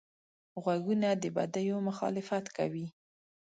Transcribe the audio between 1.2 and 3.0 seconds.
د بدیو مخالفت کوي